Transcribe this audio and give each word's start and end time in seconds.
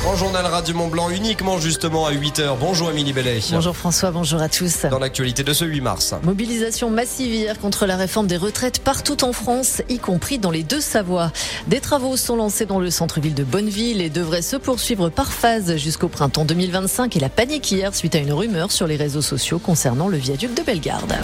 Grand 0.00 0.16
journal 0.16 0.46
Radio 0.46 0.74
Mont 0.74 0.88
Blanc 0.88 1.10
uniquement 1.10 1.58
justement 1.58 2.06
à 2.06 2.12
8h. 2.12 2.56
Bonjour 2.58 2.88
Amélie 2.88 3.12
Bellet. 3.12 3.40
Bonjour 3.50 3.76
François, 3.76 4.10
bonjour 4.10 4.40
à 4.40 4.48
tous. 4.48 4.86
Dans 4.90 4.98
l'actualité 4.98 5.42
de 5.42 5.52
ce 5.52 5.66
8 5.66 5.82
mars. 5.82 6.14
Mobilisation 6.22 6.88
massive 6.88 7.34
hier 7.34 7.58
contre 7.58 7.84
la 7.84 7.98
réforme 7.98 8.26
des 8.26 8.38
retraites 8.38 8.78
partout 8.78 9.22
en 9.24 9.34
France, 9.34 9.82
y 9.90 9.98
compris 9.98 10.38
dans 10.38 10.50
les 10.50 10.62
deux 10.62 10.80
Savoies. 10.80 11.30
Des 11.66 11.80
travaux 11.80 12.16
sont 12.16 12.36
lancés 12.36 12.64
dans 12.64 12.80
le 12.80 12.90
centre-ville 12.90 13.34
de 13.34 13.44
Bonneville 13.44 14.00
et 14.00 14.08
devraient 14.08 14.40
se 14.40 14.56
poursuivre 14.56 15.10
par 15.10 15.30
phase 15.30 15.76
jusqu'au 15.76 16.08
printemps 16.08 16.46
2025 16.46 17.14
et 17.16 17.20
la 17.20 17.28
panique 17.28 17.70
hier 17.70 17.94
suite 17.94 18.14
à 18.14 18.20
une 18.20 18.32
rumeur 18.32 18.72
sur 18.72 18.86
les 18.86 18.96
réseaux 18.96 19.20
sociaux 19.20 19.58
concernant 19.58 20.08
le 20.08 20.16
viaduc 20.16 20.54
de 20.54 20.62
Bellegarde. 20.62 21.14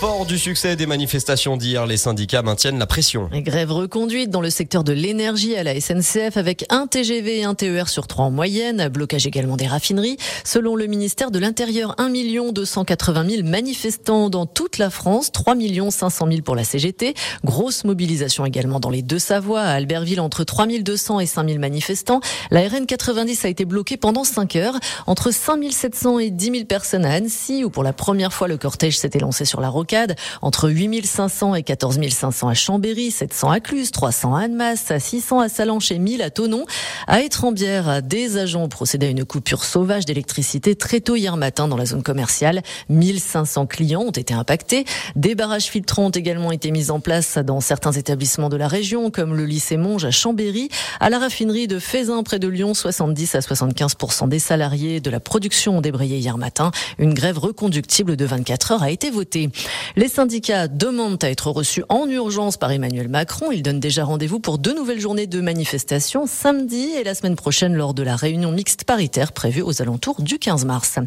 Fort 0.00 0.26
du 0.26 0.38
succès 0.38 0.76
des 0.76 0.86
manifestations 0.86 1.56
d'hier, 1.56 1.84
les 1.84 1.96
syndicats 1.96 2.42
maintiennent 2.42 2.78
la 2.78 2.86
pression. 2.86 3.28
grève 3.32 3.72
reconduite 3.72 4.30
dans 4.30 4.40
le 4.40 4.48
secteur 4.48 4.84
de 4.84 4.92
l'énergie 4.92 5.56
à 5.56 5.64
la 5.64 5.80
SNCF 5.80 6.36
avec 6.36 6.64
un 6.70 6.86
TGV 6.86 7.40
et 7.40 7.44
un 7.44 7.56
TER 7.56 7.88
sur 7.88 8.06
trois 8.06 8.26
en 8.26 8.30
moyenne. 8.30 8.86
Blocage 8.90 9.26
également 9.26 9.56
des 9.56 9.66
raffineries. 9.66 10.16
Selon 10.44 10.76
le 10.76 10.86
ministère 10.86 11.32
de 11.32 11.40
l'Intérieur, 11.40 11.96
1 11.98 12.12
280 12.52 13.28
000 13.28 13.48
manifestants 13.48 14.30
dans 14.30 14.46
toute 14.46 14.78
la 14.78 14.88
France, 14.88 15.32
3 15.32 15.56
500 15.90 16.28
000 16.30 16.42
pour 16.42 16.54
la 16.54 16.62
CGT. 16.62 17.14
Grosse 17.42 17.82
mobilisation 17.82 18.46
également 18.46 18.78
dans 18.78 18.90
les 18.90 19.02
deux 19.02 19.18
Savoies, 19.18 19.62
à 19.62 19.72
Albertville 19.72 20.20
entre 20.20 20.44
3 20.44 20.68
200 20.80 21.18
et 21.18 21.26
5 21.26 21.48
000 21.48 21.58
manifestants. 21.58 22.20
La 22.52 22.60
RN 22.68 22.86
90 22.86 23.44
a 23.44 23.48
été 23.48 23.64
bloquée 23.64 23.96
pendant 23.96 24.22
5 24.22 24.54
heures. 24.54 24.78
Entre 25.08 25.32
5 25.32 25.72
700 25.72 26.20
et 26.20 26.30
10 26.30 26.44
000 26.52 26.64
personnes 26.66 27.04
à 27.04 27.14
Annecy 27.14 27.64
où 27.64 27.70
pour 27.70 27.82
la 27.82 27.92
première 27.92 28.32
fois 28.32 28.46
le 28.46 28.58
cortège 28.58 28.96
s'était 28.96 29.18
lancé 29.18 29.44
sur 29.44 29.60
la 29.60 29.68
rocade 29.88 30.16
entre 30.42 30.68
8500 30.68 31.54
et 31.54 31.62
14 31.62 31.98
500 32.10 32.48
à 32.48 32.54
Chambéry, 32.54 33.10
700 33.10 33.50
à 33.50 33.60
Cluse, 33.60 33.90
300 33.90 34.34
à 34.34 34.42
Annemasse, 34.42 34.92
600 34.98 35.40
à 35.40 35.48
Salanches 35.48 35.90
et 35.92 35.98
1000 35.98 36.20
à 36.20 36.28
Tonon. 36.28 36.66
À 37.06 37.22
Étrembière, 37.22 38.02
des 38.02 38.36
agents 38.36 38.68
procédé 38.68 39.06
à 39.06 39.08
une 39.08 39.24
coupure 39.24 39.64
sauvage 39.64 40.04
d'électricité 40.04 40.74
très 40.74 41.00
tôt 41.00 41.16
hier 41.16 41.38
matin 41.38 41.68
dans 41.68 41.76
la 41.78 41.86
zone 41.86 42.02
commerciale. 42.02 42.62
1500 42.90 43.66
clients 43.66 44.02
ont 44.02 44.10
été 44.10 44.34
impactés. 44.34 44.84
Des 45.16 45.34
barrages 45.34 45.64
filtrants 45.64 46.06
ont 46.06 46.10
également 46.10 46.52
été 46.52 46.70
mis 46.70 46.90
en 46.90 47.00
place 47.00 47.38
dans 47.38 47.60
certains 47.60 47.92
établissements 47.92 48.50
de 48.50 48.58
la 48.58 48.68
région, 48.68 49.10
comme 49.10 49.34
le 49.34 49.46
lycée 49.46 49.78
Monge 49.78 50.04
à 50.04 50.10
Chambéry. 50.10 50.68
À 51.00 51.08
la 51.08 51.18
raffinerie 51.18 51.66
de 51.66 51.78
Fézin, 51.78 52.22
près 52.24 52.38
de 52.38 52.48
Lyon, 52.48 52.74
70 52.74 53.36
à 53.36 53.38
75% 53.40 54.28
des 54.28 54.38
salariés 54.38 55.00
de 55.00 55.08
la 55.08 55.20
production 55.20 55.78
ont 55.78 55.80
débrayé 55.80 56.18
hier 56.18 56.36
matin. 56.36 56.72
Une 56.98 57.14
grève 57.14 57.38
reconductible 57.38 58.16
de 58.16 58.24
24 58.26 58.72
heures 58.72 58.82
a 58.82 58.90
été 58.90 59.10
votée. 59.10 59.48
Les 59.96 60.08
syndicats 60.08 60.68
demandent 60.68 61.22
à 61.22 61.30
être 61.30 61.50
reçus 61.50 61.84
en 61.88 62.08
urgence 62.08 62.56
par 62.56 62.70
Emmanuel 62.72 63.08
Macron. 63.08 63.50
Il 63.52 63.62
donne 63.62 63.80
déjà 63.80 64.04
rendez-vous 64.04 64.40
pour 64.40 64.58
deux 64.58 64.74
nouvelles 64.74 65.00
journées 65.00 65.26
de 65.26 65.40
manifestation 65.40 66.26
samedi 66.26 66.90
et 66.98 67.04
la 67.04 67.14
semaine 67.14 67.36
prochaine 67.36 67.74
lors 67.74 67.94
de 67.94 68.02
la 68.02 68.16
réunion 68.16 68.52
mixte 68.52 68.84
paritaire 68.84 69.32
prévue 69.32 69.62
aux 69.62 69.82
alentours 69.82 70.22
du 70.22 70.38
15 70.38 70.64
mars. 70.64 70.98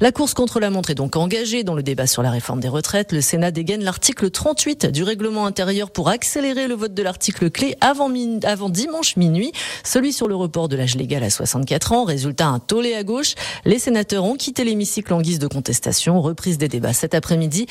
La 0.00 0.12
course 0.12 0.34
contre 0.34 0.60
la 0.60 0.70
montre 0.70 0.90
est 0.90 0.94
donc 0.94 1.16
engagée 1.16 1.64
dans 1.64 1.74
le 1.74 1.82
débat 1.82 2.06
sur 2.06 2.22
la 2.22 2.30
réforme 2.30 2.60
des 2.60 2.68
retraites. 2.68 3.12
Le 3.12 3.20
Sénat 3.20 3.50
dégaine 3.50 3.82
l'article 3.84 4.30
38 4.30 4.86
du 4.86 5.02
règlement 5.02 5.46
intérieur 5.46 5.90
pour 5.90 6.08
accélérer 6.08 6.68
le 6.68 6.74
vote 6.74 6.94
de 6.94 7.02
l'article 7.02 7.50
clé 7.50 7.74
avant, 7.80 8.10
avant 8.44 8.68
dimanche 8.70 9.16
minuit, 9.16 9.52
celui 9.84 10.12
sur 10.12 10.28
le 10.28 10.34
report 10.34 10.68
de 10.68 10.76
l'âge 10.76 10.94
légal 10.94 11.22
à 11.22 11.30
64 11.30 11.92
ans. 11.92 12.04
Résultat, 12.04 12.46
un 12.46 12.58
tollé 12.58 12.94
à 12.94 13.04
gauche. 13.04 13.34
Les 13.64 13.78
sénateurs 13.78 14.24
ont 14.24 14.36
quitté 14.36 14.64
l'hémicycle 14.64 15.12
en 15.12 15.20
guise 15.20 15.38
de 15.38 15.46
contestation. 15.46 16.20
Reprise 16.20 16.58
des 16.58 16.68
débats 16.68 16.92
cet 16.92 17.14
après-midi 17.14 17.66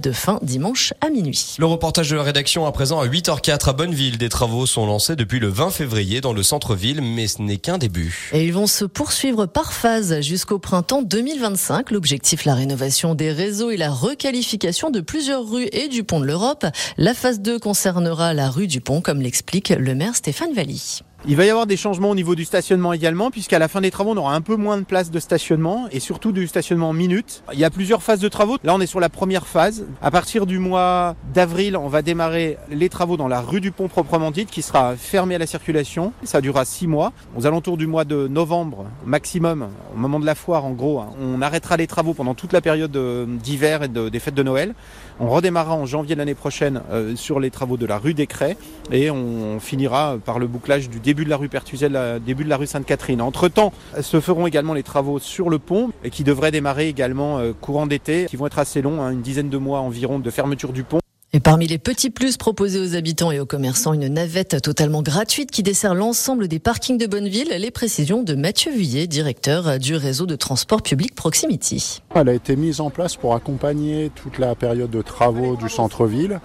de 0.00 0.12
fin 0.12 0.38
dimanche 0.42 0.92
à 1.00 1.10
minuit. 1.10 1.56
Le 1.58 1.66
reportage 1.66 2.10
de 2.10 2.16
la 2.16 2.22
rédaction 2.22 2.66
à 2.66 2.72
présent 2.72 3.00
à 3.00 3.06
8h04 3.06 3.68
à 3.68 3.72
Bonneville. 3.72 4.18
Des 4.18 4.28
travaux 4.28 4.66
sont 4.66 4.86
lancés 4.86 5.16
depuis 5.16 5.38
le 5.38 5.48
20 5.48 5.70
février 5.70 6.20
dans 6.20 6.32
le 6.32 6.42
centre-ville, 6.42 7.00
mais 7.00 7.26
ce 7.26 7.42
n'est 7.42 7.56
qu'un 7.56 7.78
début. 7.78 8.30
Et 8.32 8.44
ils 8.44 8.52
vont 8.52 8.66
se 8.66 8.84
poursuivre 8.84 9.46
par 9.46 9.72
phase 9.72 10.20
jusqu'au 10.20 10.58
printemps 10.58 11.02
2025. 11.02 11.90
L'objectif, 11.90 12.44
la 12.44 12.54
rénovation 12.54 13.14
des 13.14 13.32
réseaux 13.32 13.70
et 13.70 13.76
la 13.76 13.90
requalification 13.90 14.90
de 14.90 15.00
plusieurs 15.00 15.48
rues 15.48 15.68
et 15.72 15.88
du 15.88 16.04
pont 16.04 16.20
de 16.20 16.26
l'Europe. 16.26 16.66
La 16.96 17.14
phase 17.14 17.40
2 17.40 17.58
concernera 17.58 18.34
la 18.34 18.50
rue 18.50 18.66
du 18.66 18.80
pont, 18.80 19.00
comme 19.00 19.20
l'explique 19.20 19.70
le 19.70 19.94
maire 19.94 20.16
Stéphane 20.16 20.52
Valli. 20.52 21.00
Il 21.26 21.36
va 21.36 21.46
y 21.46 21.48
avoir 21.48 21.66
des 21.66 21.78
changements 21.78 22.10
au 22.10 22.14
niveau 22.14 22.34
du 22.34 22.44
stationnement 22.44 22.92
également, 22.92 23.30
puisqu'à 23.30 23.58
la 23.58 23.66
fin 23.66 23.80
des 23.80 23.90
travaux, 23.90 24.10
on 24.10 24.16
aura 24.18 24.34
un 24.34 24.42
peu 24.42 24.56
moins 24.56 24.76
de 24.76 24.84
place 24.84 25.10
de 25.10 25.18
stationnement 25.18 25.86
et 25.90 25.98
surtout 25.98 26.32
du 26.32 26.46
stationnement 26.46 26.90
en 26.90 26.92
minutes. 26.92 27.42
Il 27.54 27.58
y 27.58 27.64
a 27.64 27.70
plusieurs 27.70 28.02
phases 28.02 28.20
de 28.20 28.28
travaux. 28.28 28.58
Là, 28.62 28.74
on 28.74 28.80
est 28.82 28.86
sur 28.86 29.00
la 29.00 29.08
première 29.08 29.46
phase. 29.46 29.86
À 30.02 30.10
partir 30.10 30.44
du 30.44 30.58
mois 30.58 31.16
d'avril, 31.32 31.78
on 31.78 31.88
va 31.88 32.02
démarrer 32.02 32.58
les 32.68 32.90
travaux 32.90 33.16
dans 33.16 33.26
la 33.26 33.40
rue 33.40 33.62
du 33.62 33.72
Pont 33.72 33.88
proprement 33.88 34.32
dite, 34.32 34.50
qui 34.50 34.60
sera 34.60 34.96
fermée 34.96 35.36
à 35.36 35.38
la 35.38 35.46
circulation. 35.46 36.12
Ça 36.24 36.42
durera 36.42 36.66
six 36.66 36.86
mois. 36.86 37.14
Aux 37.38 37.46
alentours 37.46 37.78
du 37.78 37.86
mois 37.86 38.04
de 38.04 38.28
novembre, 38.28 38.84
maximum, 39.06 39.68
au 39.94 39.98
moment 39.98 40.20
de 40.20 40.26
la 40.26 40.34
foire, 40.34 40.66
en 40.66 40.72
gros, 40.72 41.00
hein, 41.00 41.08
on 41.18 41.40
arrêtera 41.40 41.78
les 41.78 41.86
travaux 41.86 42.12
pendant 42.12 42.34
toute 42.34 42.52
la 42.52 42.60
période 42.60 42.94
euh, 42.98 43.24
d'hiver 43.26 43.82
et 43.84 43.88
des 43.88 44.18
fêtes 44.18 44.34
de 44.34 44.42
Noël. 44.42 44.74
On 45.20 45.30
redémarrera 45.30 45.74
en 45.74 45.86
janvier 45.86 46.16
de 46.16 46.18
l'année 46.18 46.34
prochaine 46.34 46.82
euh, 46.92 47.16
sur 47.16 47.40
les 47.40 47.50
travaux 47.50 47.78
de 47.78 47.86
la 47.86 47.96
rue 47.96 48.12
des 48.12 48.26
Crêts 48.26 48.58
et 48.92 49.10
on 49.10 49.58
finira 49.58 50.18
par 50.22 50.38
le 50.38 50.46
bouclage 50.48 50.90
du 50.90 51.00
début 51.00 51.13
début 51.14 51.24
de 51.24 51.30
la 51.30 51.36
rue 51.36 51.48
Pertuzel, 51.48 52.20
début 52.26 52.42
de 52.42 52.48
la 52.48 52.56
rue 52.56 52.66
Sainte-Catherine. 52.66 53.22
Entre-temps, 53.22 53.72
se 54.00 54.18
feront 54.18 54.48
également 54.48 54.74
les 54.74 54.82
travaux 54.82 55.20
sur 55.20 55.48
le 55.48 55.60
pont 55.60 55.92
qui 56.10 56.24
devraient 56.24 56.50
démarrer 56.50 56.88
également 56.88 57.38
euh, 57.38 57.52
courant 57.52 57.86
d'été, 57.86 58.26
qui 58.28 58.36
vont 58.36 58.48
être 58.48 58.58
assez 58.58 58.82
longs, 58.82 59.00
hein, 59.00 59.12
une 59.12 59.22
dizaine 59.22 59.48
de 59.48 59.56
mois 59.56 59.78
environ 59.78 60.18
de 60.18 60.30
fermeture 60.30 60.72
du 60.72 60.82
pont. 60.82 60.98
Et 61.36 61.40
parmi 61.40 61.66
les 61.66 61.78
petits 61.78 62.10
plus 62.10 62.36
proposés 62.36 62.78
aux 62.78 62.94
habitants 62.94 63.32
et 63.32 63.40
aux 63.40 63.44
commerçants, 63.44 63.92
une 63.92 64.06
navette 64.06 64.62
totalement 64.62 65.02
gratuite 65.02 65.50
qui 65.50 65.64
dessert 65.64 65.96
l'ensemble 65.96 66.46
des 66.46 66.60
parkings 66.60 66.96
de 66.96 67.08
Bonneville. 67.08 67.52
Les 67.58 67.72
précisions 67.72 68.22
de 68.22 68.36
Mathieu 68.36 68.70
Vuillet, 68.70 69.08
directeur 69.08 69.80
du 69.80 69.96
réseau 69.96 70.26
de 70.26 70.36
transport 70.36 70.80
public 70.80 71.12
Proximity. 71.16 72.02
Elle 72.14 72.28
a 72.28 72.34
été 72.34 72.54
mise 72.54 72.80
en 72.80 72.88
place 72.88 73.16
pour 73.16 73.34
accompagner 73.34 74.12
toute 74.14 74.38
la 74.38 74.54
période 74.54 74.90
de 74.90 75.02
travaux 75.02 75.56
du 75.56 75.68
centre-ville 75.68 76.38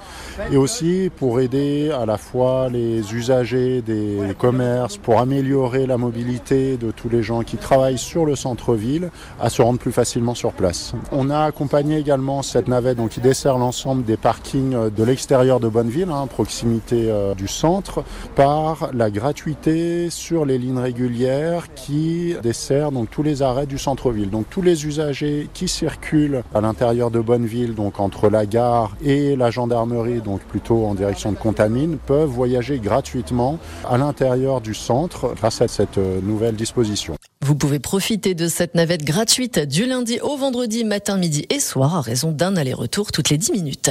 et 0.51 0.57
aussi 0.57 1.11
pour 1.17 1.39
aider 1.39 1.91
à 1.91 2.07
la 2.07 2.17
fois 2.17 2.67
les 2.69 3.13
usagers 3.13 3.83
des 3.83 4.17
commerces, 4.39 4.97
pour 4.97 5.19
améliorer 5.19 5.85
la 5.85 5.99
mobilité 5.99 6.77
de 6.77 6.89
tous 6.89 7.09
les 7.09 7.21
gens 7.21 7.43
qui 7.43 7.57
travaillent 7.57 7.99
sur 7.99 8.25
le 8.25 8.35
centre-ville 8.35 9.11
à 9.39 9.51
se 9.51 9.61
rendre 9.61 9.77
plus 9.77 9.91
facilement 9.91 10.33
sur 10.33 10.51
place. 10.51 10.93
On 11.11 11.29
a 11.29 11.41
accompagné 11.41 11.99
également 11.99 12.41
cette 12.41 12.67
navette 12.67 12.97
donc, 12.97 13.11
qui 13.11 13.19
dessert 13.19 13.59
l'ensemble 13.59 14.03
des 14.03 14.17
parkings 14.17 14.78
euh, 14.79 14.89
de 14.89 15.03
l'extérieur 15.03 15.59
de 15.59 15.67
Bonneville, 15.67 16.09
hein, 16.11 16.27
proximité 16.27 17.09
euh, 17.09 17.35
du 17.35 17.47
centre, 17.47 18.03
par 18.35 18.89
la 18.93 19.09
gratuité 19.09 20.09
sur 20.09 20.45
les 20.45 20.57
lignes 20.57 20.79
régulières 20.79 21.73
qui 21.73 22.35
desserrent 22.41 22.91
donc 22.91 23.09
tous 23.09 23.23
les 23.23 23.41
arrêts 23.41 23.65
du 23.65 23.77
centre-ville. 23.77 24.29
Donc 24.29 24.45
tous 24.49 24.61
les 24.61 24.85
usagers 24.85 25.49
qui 25.53 25.67
circulent 25.67 26.43
à 26.53 26.61
l'intérieur 26.61 27.11
de 27.11 27.19
Bonneville, 27.19 27.75
donc 27.75 27.99
entre 27.99 28.29
la 28.29 28.45
gare 28.45 28.95
et 29.03 29.35
la 29.35 29.51
gendarmerie, 29.51 30.21
donc 30.21 30.41
plutôt 30.41 30.85
en 30.85 30.95
direction 30.95 31.31
de 31.31 31.37
Contamine, 31.37 31.97
peuvent 31.97 32.29
voyager 32.29 32.79
gratuitement 32.79 33.59
à 33.89 33.97
l'intérieur 33.97 34.61
du 34.61 34.73
centre 34.73 35.33
grâce 35.35 35.61
à 35.61 35.67
cette 35.67 35.97
euh, 35.97 36.19
nouvelle 36.21 36.55
disposition. 36.55 37.15
Vous 37.49 37.55
pouvez 37.55 37.79
profiter 37.79 38.35
de 38.35 38.47
cette 38.47 38.75
navette 38.75 39.03
gratuite 39.03 39.57
du 39.57 39.87
lundi 39.87 40.19
au 40.21 40.37
vendredi 40.37 40.83
matin, 40.83 41.17
midi 41.17 41.47
et 41.49 41.59
soir 41.59 41.95
à 41.95 42.01
raison 42.01 42.31
d'un 42.31 42.55
aller-retour 42.55 43.11
toutes 43.11 43.31
les 43.31 43.39
10 43.39 43.53
minutes. 43.53 43.89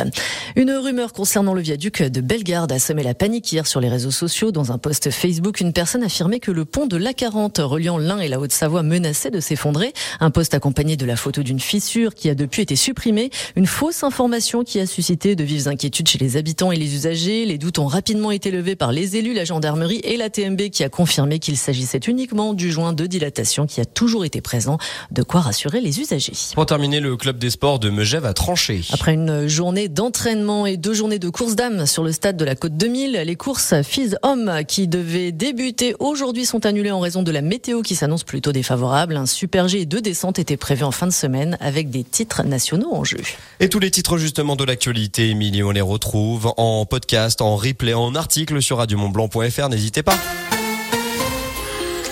Une 0.54 0.70
rumeur 0.70 1.12
concernant 1.12 1.54
le 1.54 1.60
viaduc 1.60 2.00
de 2.00 2.20
Bellegarde 2.20 2.70
a 2.70 2.78
semé 2.78 3.02
la 3.02 3.14
panique 3.14 3.50
hier 3.50 3.66
sur 3.66 3.80
les 3.80 3.88
réseaux 3.88 4.12
sociaux. 4.12 4.52
Dans 4.52 4.70
un 4.70 4.78
post 4.78 5.10
Facebook, 5.10 5.60
une 5.60 5.72
personne 5.72 6.04
affirmait 6.04 6.38
que 6.38 6.52
le 6.52 6.64
pont 6.64 6.86
de 6.86 6.96
l'A40 6.96 7.60
reliant 7.62 7.98
l'Ain 7.98 8.20
et 8.20 8.28
la 8.28 8.38
Haute-Savoie 8.38 8.84
menaçait 8.84 9.32
de 9.32 9.40
s'effondrer. 9.40 9.92
Un 10.20 10.30
post 10.30 10.54
accompagné 10.54 10.96
de 10.96 11.04
la 11.04 11.16
photo 11.16 11.42
d'une 11.42 11.58
fissure 11.58 12.14
qui 12.14 12.30
a 12.30 12.36
depuis 12.36 12.62
été 12.62 12.76
supprimée. 12.76 13.30
Une 13.56 13.66
fausse 13.66 14.04
information 14.04 14.62
qui 14.62 14.78
a 14.78 14.86
suscité 14.86 15.34
de 15.34 15.42
vives 15.42 15.66
inquiétudes 15.66 16.06
chez 16.06 16.18
les 16.18 16.36
habitants 16.36 16.70
et 16.70 16.76
les 16.76 16.94
usagers. 16.94 17.44
Les 17.44 17.58
doutes 17.58 17.80
ont 17.80 17.88
rapidement 17.88 18.30
été 18.30 18.52
levés 18.52 18.76
par 18.76 18.92
les 18.92 19.16
élus, 19.16 19.34
la 19.34 19.44
gendarmerie 19.44 20.00
et 20.04 20.16
la 20.16 20.30
TMB 20.30 20.70
qui 20.70 20.84
a 20.84 20.88
confirmé 20.88 21.40
qu'il 21.40 21.56
s'agissait 21.56 21.98
uniquement 22.06 22.54
du 22.54 22.70
joint 22.70 22.92
de 22.92 23.04
dilatation 23.06 23.47
qui 23.66 23.80
a 23.80 23.84
toujours 23.84 24.24
été 24.24 24.40
présent, 24.40 24.78
de 25.10 25.22
quoi 25.22 25.40
rassurer 25.40 25.80
les 25.80 26.00
usagers. 26.00 26.32
Pour 26.54 26.66
terminer, 26.66 27.00
le 27.00 27.16
club 27.16 27.38
des 27.38 27.50
sports 27.50 27.78
de 27.78 27.90
Megève 27.90 28.24
a 28.24 28.34
tranché. 28.34 28.82
Après 28.92 29.14
une 29.14 29.46
journée 29.46 29.88
d'entraînement 29.88 30.66
et 30.66 30.76
deux 30.76 30.94
journées 30.94 31.18
de 31.18 31.28
course 31.28 31.54
d'âme 31.54 31.86
sur 31.86 32.04
le 32.04 32.12
stade 32.12 32.36
de 32.36 32.44
la 32.44 32.54
Côte 32.54 32.76
2000, 32.76 33.12
les 33.12 33.36
courses 33.36 33.82
filles-hommes 33.82 34.62
qui 34.66 34.88
devaient 34.88 35.32
débuter 35.32 35.94
aujourd'hui 35.98 36.46
sont 36.46 36.66
annulées 36.66 36.90
en 36.90 37.00
raison 37.00 37.22
de 37.22 37.30
la 37.30 37.42
météo 37.42 37.82
qui 37.82 37.94
s'annonce 37.94 38.24
plutôt 38.24 38.52
défavorable. 38.52 39.16
Un 39.16 39.26
super 39.26 39.68
G 39.68 39.80
et 39.80 39.86
deux 39.86 40.00
descentes 40.00 40.38
étaient 40.38 40.56
prévus 40.56 40.84
en 40.84 40.90
fin 40.90 41.06
de 41.06 41.12
semaine 41.12 41.56
avec 41.60 41.90
des 41.90 42.04
titres 42.04 42.42
nationaux 42.42 42.92
en 42.92 43.04
jeu. 43.04 43.18
Et 43.60 43.68
tous 43.68 43.78
les 43.78 43.90
titres 43.90 44.18
justement 44.18 44.56
de 44.56 44.64
l'actualité, 44.64 45.30
Émilie, 45.30 45.62
on 45.62 45.70
les 45.70 45.80
retrouve 45.80 46.52
en 46.56 46.86
podcast, 46.86 47.40
en 47.40 47.56
replay, 47.56 47.94
en 47.94 48.14
article 48.14 48.60
sur 48.62 48.78
radiomontblanc.fr. 48.78 49.68
N'hésitez 49.68 50.02
pas. 50.02 50.18